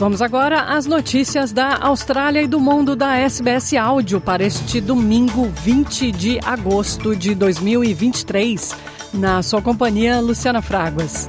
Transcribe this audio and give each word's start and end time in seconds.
Vamos 0.00 0.22
agora 0.22 0.62
às 0.62 0.86
notícias 0.86 1.52
da 1.52 1.76
Austrália 1.76 2.40
e 2.40 2.46
do 2.46 2.58
mundo 2.58 2.96
da 2.96 3.18
SBS 3.18 3.74
Áudio 3.74 4.18
para 4.18 4.42
este 4.42 4.80
domingo 4.80 5.44
20 5.62 6.10
de 6.10 6.40
agosto 6.42 7.14
de 7.14 7.34
2023. 7.34 8.74
Na 9.12 9.42
sua 9.42 9.60
companhia, 9.60 10.18
Luciana 10.18 10.62
Fraguas. 10.62 11.26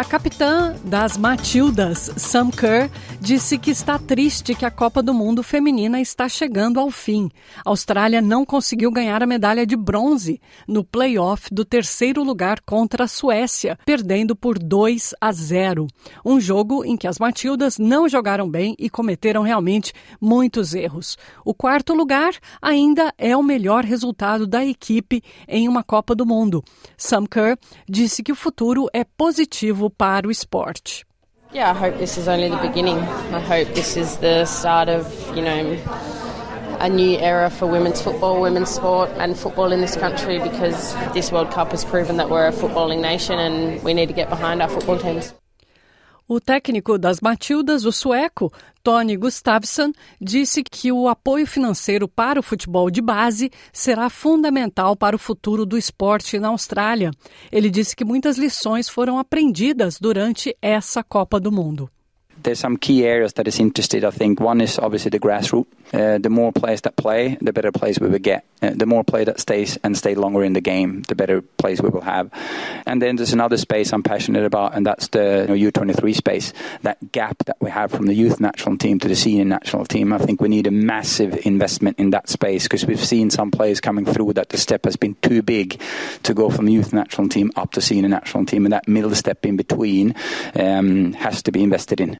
A 0.00 0.04
capitã 0.04 0.74
das 0.82 1.18
Matildas, 1.18 2.10
Sam 2.16 2.50
Kerr, 2.50 2.90
disse 3.20 3.58
que 3.58 3.70
está 3.70 3.98
triste 3.98 4.54
que 4.54 4.64
a 4.64 4.70
Copa 4.70 5.02
do 5.02 5.12
Mundo 5.12 5.42
Feminina 5.42 6.00
está 6.00 6.26
chegando 6.26 6.80
ao 6.80 6.90
fim. 6.90 7.30
A 7.58 7.68
Austrália 7.68 8.22
não 8.22 8.46
conseguiu 8.46 8.90
ganhar 8.90 9.22
a 9.22 9.26
medalha 9.26 9.66
de 9.66 9.76
bronze 9.76 10.40
no 10.66 10.82
play-off 10.82 11.52
do 11.52 11.66
terceiro 11.66 12.24
lugar 12.24 12.62
contra 12.62 13.04
a 13.04 13.06
Suécia, 13.06 13.78
perdendo 13.84 14.34
por 14.34 14.58
2 14.58 15.12
a 15.20 15.30
0. 15.32 15.86
Um 16.24 16.40
jogo 16.40 16.82
em 16.82 16.96
que 16.96 17.06
as 17.06 17.18
Matildas 17.18 17.76
não 17.76 18.08
jogaram 18.08 18.48
bem 18.48 18.74
e 18.78 18.88
cometeram 18.88 19.42
realmente 19.42 19.92
muitos 20.18 20.72
erros. 20.72 21.18
O 21.44 21.52
quarto 21.52 21.92
lugar 21.92 22.32
ainda 22.62 23.12
é 23.18 23.36
o 23.36 23.42
melhor 23.42 23.84
resultado 23.84 24.46
da 24.46 24.64
equipe 24.64 25.22
em 25.46 25.68
uma 25.68 25.84
Copa 25.84 26.14
do 26.14 26.24
Mundo. 26.24 26.64
Sam 26.96 27.26
Kerr 27.26 27.58
disse 27.86 28.22
que 28.22 28.32
o 28.32 28.36
futuro 28.36 28.88
é 28.94 29.04
positivo 29.04 29.89
para 29.90 30.26
o 30.26 30.30
esporte. 30.30 31.04
Yeah, 31.52 31.70
I 31.70 31.74
hope 31.74 31.98
this 31.98 32.16
is 32.16 32.28
only 32.28 32.48
the 32.48 32.56
beginning. 32.58 32.98
I 32.98 33.40
hope 33.40 33.74
this 33.74 33.96
is 33.96 34.18
the 34.18 34.44
start 34.44 34.88
of, 34.88 35.04
you 35.36 35.42
know, 35.42 35.76
a 36.80 36.88
new 36.88 37.18
era 37.18 37.50
for 37.50 37.66
women's 37.66 38.00
football, 38.00 38.40
women's 38.40 38.70
sport, 38.70 39.10
and 39.18 39.36
football 39.36 39.72
in 39.72 39.80
this 39.80 39.96
country 39.96 40.38
because 40.38 40.94
this 41.12 41.32
World 41.32 41.50
Cup 41.50 41.72
has 41.72 41.84
proven 41.84 42.16
that 42.18 42.30
we're 42.30 42.46
a 42.46 42.52
footballing 42.52 43.00
nation 43.00 43.38
and 43.38 43.82
we 43.82 43.94
need 43.94 44.06
to 44.06 44.14
get 44.14 44.30
behind 44.30 44.62
our 44.62 44.68
football 44.68 44.98
teams. 44.98 45.34
O 46.32 46.38
técnico 46.40 46.96
das 46.96 47.20
Matildas, 47.20 47.84
o 47.84 47.90
sueco 47.90 48.52
Tony 48.84 49.16
Gustafsson, 49.16 49.90
disse 50.20 50.62
que 50.62 50.92
o 50.92 51.08
apoio 51.08 51.44
financeiro 51.44 52.06
para 52.06 52.38
o 52.38 52.42
futebol 52.42 52.88
de 52.88 53.02
base 53.02 53.50
será 53.72 54.08
fundamental 54.08 54.94
para 54.94 55.16
o 55.16 55.18
futuro 55.18 55.66
do 55.66 55.76
esporte 55.76 56.38
na 56.38 56.46
Austrália. 56.46 57.10
Ele 57.50 57.68
disse 57.68 57.96
que 57.96 58.04
muitas 58.04 58.38
lições 58.38 58.88
foram 58.88 59.18
aprendidas 59.18 59.98
durante 59.98 60.56
essa 60.62 61.02
Copa 61.02 61.40
do 61.40 61.50
Mundo. 61.50 61.90
There's 62.42 62.58
some 62.58 62.76
key 62.76 63.04
areas 63.04 63.34
that 63.34 63.46
is 63.48 63.58
interested. 63.58 64.04
I 64.04 64.10
think 64.10 64.40
one 64.40 64.60
is 64.60 64.78
obviously 64.78 65.10
the 65.10 65.20
grassroots. 65.20 65.66
Uh, 65.92 66.18
the 66.18 66.30
more 66.30 66.52
players 66.52 66.82
that 66.82 66.96
play, 66.96 67.36
the 67.40 67.52
better 67.52 67.72
players 67.72 67.98
we 67.98 68.08
will 68.08 68.18
get. 68.18 68.44
Uh, 68.62 68.70
the 68.74 68.86
more 68.86 69.02
player 69.02 69.24
that 69.24 69.40
stays 69.40 69.76
and 69.82 69.96
stay 69.96 70.14
longer 70.14 70.44
in 70.44 70.52
the 70.52 70.60
game, 70.60 71.02
the 71.02 71.14
better 71.14 71.40
players 71.40 71.82
we 71.82 71.88
will 71.88 72.00
have. 72.00 72.30
And 72.86 73.02
then 73.02 73.16
there's 73.16 73.32
another 73.32 73.56
space 73.56 73.92
I'm 73.92 74.02
passionate 74.02 74.44
about, 74.44 74.74
and 74.74 74.86
that's 74.86 75.08
the 75.08 75.46
you 75.48 75.56
know, 75.56 75.70
U23 75.72 76.14
space. 76.14 76.52
That 76.82 77.10
gap 77.10 77.38
that 77.46 77.56
we 77.60 77.70
have 77.70 77.90
from 77.90 78.06
the 78.06 78.14
youth 78.14 78.38
national 78.38 78.76
team 78.78 79.00
to 79.00 79.08
the 79.08 79.16
senior 79.16 79.44
national 79.44 79.84
team. 79.86 80.12
I 80.12 80.18
think 80.18 80.40
we 80.40 80.48
need 80.48 80.66
a 80.66 80.70
massive 80.70 81.44
investment 81.44 81.98
in 81.98 82.10
that 82.10 82.28
space 82.28 82.64
because 82.64 82.86
we've 82.86 83.04
seen 83.04 83.30
some 83.30 83.50
players 83.50 83.80
coming 83.80 84.04
through 84.04 84.34
that 84.34 84.50
the 84.50 84.58
step 84.58 84.84
has 84.84 84.96
been 84.96 85.16
too 85.22 85.42
big 85.42 85.80
to 86.22 86.34
go 86.34 86.50
from 86.50 86.66
the 86.66 86.72
youth 86.72 86.92
national 86.92 87.28
team 87.28 87.50
up 87.56 87.72
to 87.72 87.80
senior 87.80 88.08
national 88.08 88.46
team, 88.46 88.64
and 88.64 88.72
that 88.72 88.86
middle 88.86 89.14
step 89.14 89.44
in 89.44 89.56
between 89.56 90.14
um, 90.54 91.14
has 91.14 91.42
to 91.42 91.50
be 91.50 91.62
invested 91.62 92.00
in. 92.00 92.18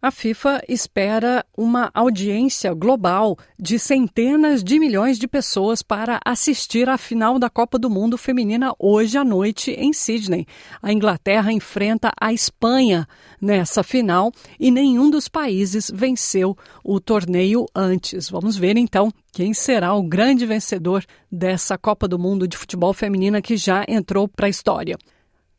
A 0.00 0.10
FIFA 0.10 0.62
espera 0.68 1.44
uma 1.56 1.90
audiência 1.94 2.74
global 2.74 3.34
de 3.58 3.78
centenas 3.78 4.62
de 4.62 4.78
milhões 4.78 5.18
de 5.18 5.26
pessoas 5.26 5.82
para 5.82 6.20
assistir 6.22 6.86
à 6.86 6.98
final 6.98 7.38
da 7.38 7.48
Copa 7.48 7.78
do 7.78 7.88
Mundo 7.88 8.18
Feminina 8.18 8.74
hoje 8.78 9.16
à 9.16 9.24
noite 9.24 9.70
em 9.70 9.94
Sydney. 9.94 10.46
A 10.82 10.92
Inglaterra 10.92 11.50
enfrenta 11.50 12.12
a 12.20 12.30
Espanha 12.30 13.08
nessa 13.40 13.82
final 13.82 14.30
e 14.60 14.70
nenhum 14.70 15.08
dos 15.08 15.28
países 15.28 15.90
venceu 15.92 16.54
o 16.84 17.00
torneio 17.00 17.64
antes. 17.74 18.28
Vamos 18.28 18.54
ver 18.54 18.76
então 18.76 19.10
quem 19.32 19.54
será 19.54 19.94
o 19.94 20.02
grande 20.02 20.44
vencedor 20.44 21.06
dessa 21.32 21.78
Copa 21.78 22.06
do 22.06 22.18
Mundo 22.18 22.46
de 22.46 22.56
Futebol 22.56 22.92
Feminina 22.92 23.40
que 23.40 23.56
já 23.56 23.82
entrou 23.88 24.28
para 24.28 24.46
a 24.46 24.50
história. 24.50 24.98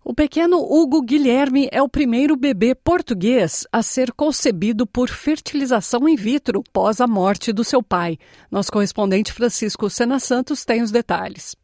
O 0.09 0.13
pequeno 0.13 0.59
Hugo 0.59 1.01
Guilherme 1.01 1.67
é 1.69 1.81
o 1.81 1.89
primeiro 1.89 2.37
bebê 2.37 2.73
português 2.73 3.67
a 3.69 3.83
ser 3.83 4.13
concebido 4.13 4.87
por 4.87 5.09
fertilização 5.09 6.07
in 6.07 6.15
vitro 6.15 6.63
pós 6.71 7.01
a 7.01 7.05
morte 7.05 7.51
do 7.51 7.61
seu 7.61 7.83
pai. 7.83 8.17
Nosso 8.49 8.71
correspondente 8.71 9.33
Francisco 9.33 9.89
Sena 9.89 10.17
Santos 10.17 10.63
tem 10.63 10.81
os 10.81 10.91
detalhes. 10.91 11.57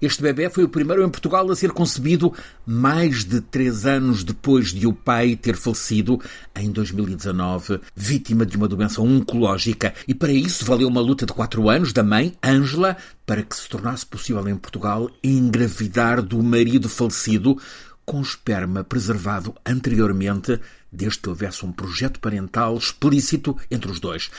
Este 0.00 0.22
bebê 0.22 0.50
foi 0.50 0.64
o 0.64 0.68
primeiro 0.68 1.04
em 1.04 1.08
Portugal 1.08 1.50
a 1.50 1.56
ser 1.56 1.72
concebido 1.72 2.32
mais 2.66 3.24
de 3.24 3.40
três 3.40 3.86
anos 3.86 4.24
depois 4.24 4.72
de 4.72 4.86
o 4.86 4.92
pai 4.92 5.36
ter 5.36 5.56
falecido 5.56 6.20
em 6.54 6.70
2019, 6.70 7.80
vítima 7.94 8.44
de 8.44 8.56
uma 8.56 8.68
doença 8.68 9.00
oncológica. 9.00 9.94
E 10.06 10.14
para 10.14 10.32
isso 10.32 10.64
valeu 10.64 10.88
uma 10.88 11.00
luta 11.00 11.26
de 11.26 11.32
quatro 11.32 11.68
anos 11.68 11.92
da 11.92 12.02
mãe, 12.02 12.34
Ângela, 12.44 12.96
para 13.24 13.42
que 13.42 13.56
se 13.56 13.68
tornasse 13.68 14.06
possível 14.06 14.46
em 14.48 14.56
Portugal 14.56 15.10
engravidar 15.22 16.22
do 16.22 16.42
marido 16.42 16.88
falecido 16.88 17.58
com 18.06 18.22
esperma 18.22 18.84
preservado 18.84 19.52
anteriormente, 19.66 20.60
desde 20.92 21.18
que 21.18 21.28
houvesse 21.28 21.66
um 21.66 21.72
projeto 21.72 22.20
parental 22.20 22.78
explícito 22.78 23.56
entre 23.68 23.90
os 23.90 23.98
dois. 23.98 24.30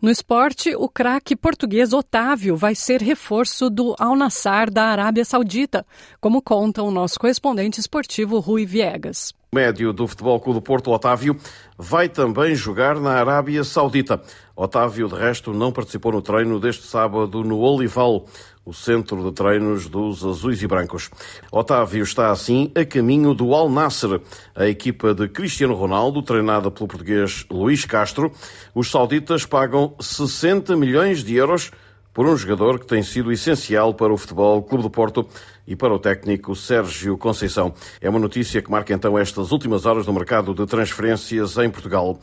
No 0.00 0.12
esporte, 0.12 0.76
o 0.76 0.88
craque 0.88 1.34
português 1.34 1.92
Otávio 1.92 2.56
vai 2.56 2.72
ser 2.72 3.02
reforço 3.02 3.68
do 3.68 3.96
Al 3.98 4.14
Nassr 4.14 4.70
da 4.70 4.84
Arábia 4.84 5.24
Saudita, 5.24 5.84
como 6.20 6.40
conta 6.40 6.84
o 6.84 6.90
nosso 6.92 7.18
correspondente 7.18 7.80
esportivo 7.80 8.38
Rui 8.38 8.64
Viegas. 8.64 9.34
O 9.50 9.56
médio 9.56 9.92
do 9.92 10.06
Futebol 10.06 10.38
Clube 10.38 10.60
do 10.60 10.62
Porto, 10.62 10.92
Otávio, 10.92 11.36
vai 11.76 12.08
também 12.08 12.54
jogar 12.54 13.00
na 13.00 13.14
Arábia 13.14 13.64
Saudita. 13.64 14.22
Otávio, 14.54 15.08
de 15.08 15.16
resto, 15.16 15.52
não 15.52 15.72
participou 15.72 16.12
no 16.12 16.22
treino 16.22 16.60
deste 16.60 16.86
sábado 16.86 17.42
no 17.42 17.58
Olival, 17.58 18.24
o 18.68 18.74
centro 18.74 19.24
de 19.24 19.32
treinos 19.32 19.88
dos 19.88 20.22
azuis 20.22 20.62
e 20.62 20.66
brancos. 20.66 21.08
Otávio 21.50 22.02
está 22.02 22.30
assim 22.30 22.70
a 22.74 22.84
caminho 22.84 23.32
do 23.32 23.54
Al 23.54 23.70
Nasser, 23.70 24.20
a 24.54 24.66
equipa 24.66 25.14
de 25.14 25.26
Cristiano 25.26 25.72
Ronaldo, 25.72 26.22
treinada 26.22 26.70
pelo 26.70 26.86
português 26.86 27.46
Luís 27.50 27.86
Castro. 27.86 28.30
Os 28.74 28.90
sauditas 28.90 29.46
pagam 29.46 29.94
60 29.98 30.76
milhões 30.76 31.24
de 31.24 31.34
euros 31.34 31.70
por 32.12 32.26
um 32.26 32.36
jogador 32.36 32.78
que 32.78 32.86
tem 32.86 33.02
sido 33.02 33.32
essencial 33.32 33.94
para 33.94 34.12
o 34.12 34.18
Futebol 34.18 34.62
Clube 34.62 34.82
do 34.82 34.90
Porto 34.90 35.26
e 35.66 35.74
para 35.74 35.94
o 35.94 35.98
técnico 35.98 36.54
Sérgio 36.54 37.16
Conceição. 37.16 37.72
É 38.02 38.10
uma 38.10 38.18
notícia 38.18 38.60
que 38.60 38.70
marca 38.70 38.92
então 38.92 39.18
estas 39.18 39.50
últimas 39.50 39.86
horas 39.86 40.06
no 40.06 40.12
mercado 40.12 40.52
de 40.52 40.66
transferências 40.66 41.56
em 41.56 41.70
Portugal. 41.70 42.20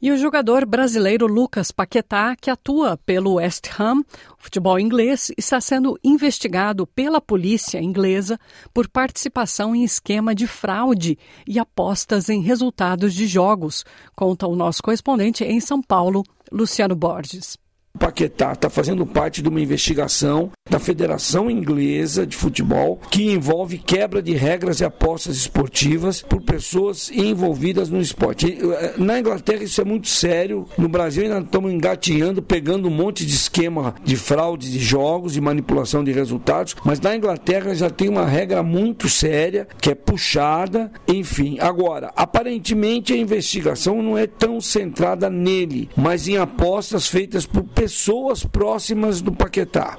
E 0.00 0.10
o 0.10 0.16
jogador 0.16 0.66
brasileiro 0.66 1.26
Lucas 1.26 1.70
Paquetá, 1.70 2.36
que 2.36 2.50
atua 2.50 2.98
pelo 2.98 3.34
West 3.34 3.68
Ham, 3.78 4.04
futebol 4.36 4.78
inglês, 4.78 5.32
está 5.38 5.60
sendo 5.60 5.98
investigado 6.04 6.86
pela 6.86 7.20
polícia 7.20 7.80
inglesa 7.80 8.38
por 8.74 8.88
participação 8.88 9.74
em 9.74 9.84
esquema 9.84 10.34
de 10.34 10.46
fraude 10.46 11.18
e 11.46 11.58
apostas 11.58 12.28
em 12.28 12.42
resultados 12.42 13.14
de 13.14 13.26
jogos, 13.26 13.84
conta 14.14 14.46
o 14.46 14.54
nosso 14.54 14.82
correspondente 14.82 15.44
em 15.44 15.60
São 15.60 15.80
Paulo, 15.80 16.22
Luciano 16.52 16.94
Borges. 16.94 17.65
Paquetá 17.96 18.52
está 18.52 18.70
fazendo 18.70 19.06
parte 19.06 19.42
de 19.42 19.48
uma 19.48 19.60
investigação 19.60 20.50
da 20.68 20.78
Federação 20.78 21.50
Inglesa 21.50 22.26
de 22.26 22.36
Futebol 22.36 23.00
que 23.10 23.30
envolve 23.30 23.78
quebra 23.78 24.20
de 24.20 24.34
regras 24.34 24.80
e 24.80 24.84
apostas 24.84 25.36
esportivas 25.36 26.20
por 26.20 26.42
pessoas 26.42 27.10
envolvidas 27.10 27.88
no 27.88 28.00
esporte. 28.00 28.58
Eh, 28.60 28.94
na 28.98 29.18
Inglaterra 29.18 29.62
isso 29.62 29.80
é 29.80 29.84
muito 29.84 30.08
sério, 30.08 30.66
no 30.76 30.88
Brasil 30.88 31.24
ainda 31.24 31.38
estamos 31.38 31.72
engatinhando, 31.72 32.42
pegando 32.42 32.88
um 32.88 32.90
monte 32.90 33.24
de 33.24 33.34
esquema 33.34 33.94
de 34.04 34.16
fraude 34.16 34.70
de 34.70 34.78
jogos 34.78 35.36
e 35.36 35.40
manipulação 35.40 36.02
de 36.02 36.12
resultados, 36.12 36.76
mas 36.84 37.00
na 37.00 37.16
Inglaterra 37.16 37.74
já 37.74 37.88
tem 37.88 38.08
uma 38.08 38.26
regra 38.26 38.62
muito 38.62 39.08
séria 39.08 39.68
que 39.80 39.90
é 39.90 39.94
puxada, 39.94 40.90
enfim. 41.08 41.58
Agora, 41.60 42.12
aparentemente 42.16 43.12
a 43.12 43.16
investigação 43.16 44.02
não 44.02 44.18
é 44.18 44.26
tão 44.26 44.60
centrada 44.60 45.30
nele, 45.30 45.88
mas 45.96 46.28
em 46.28 46.36
apostas 46.36 47.06
feitas 47.06 47.46
por 47.46 47.62
pessoas 47.62 47.85
pessoas 47.86 48.44
próximas 48.44 49.20
do 49.22 49.30
Paquetá. 49.30 49.96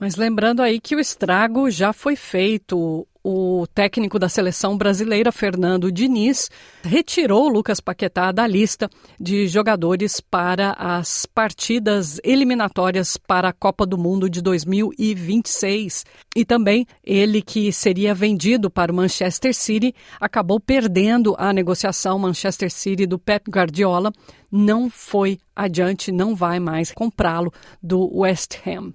Mas 0.00 0.16
lembrando 0.16 0.62
aí 0.62 0.80
que 0.80 0.96
o 0.96 1.00
estrago 1.00 1.70
já 1.70 1.92
foi 1.92 2.16
feito. 2.16 3.06
O 3.30 3.66
técnico 3.66 4.18
da 4.18 4.26
seleção 4.26 4.74
brasileira, 4.74 5.30
Fernando 5.30 5.92
Diniz, 5.92 6.50
retirou 6.82 7.46
Lucas 7.46 7.78
Paquetá 7.78 8.32
da 8.32 8.46
lista 8.46 8.88
de 9.20 9.46
jogadores 9.46 10.18
para 10.18 10.72
as 10.72 11.26
partidas 11.26 12.18
eliminatórias 12.24 13.18
para 13.18 13.50
a 13.50 13.52
Copa 13.52 13.84
do 13.84 13.98
Mundo 13.98 14.30
de 14.30 14.40
2026. 14.40 16.06
E 16.34 16.42
também 16.42 16.86
ele, 17.04 17.42
que 17.42 17.70
seria 17.70 18.14
vendido 18.14 18.70
para 18.70 18.90
o 18.90 18.94
Manchester 18.94 19.54
City, 19.54 19.94
acabou 20.18 20.58
perdendo 20.58 21.36
a 21.36 21.52
negociação 21.52 22.18
Manchester 22.18 22.70
City 22.70 23.04
do 23.04 23.18
Pep 23.18 23.50
Guardiola, 23.50 24.10
não 24.50 24.88
foi 24.88 25.38
adiante, 25.54 26.10
não 26.10 26.34
vai 26.34 26.58
mais 26.58 26.92
comprá-lo 26.92 27.52
do 27.82 28.08
West 28.20 28.56
Ham. 28.66 28.94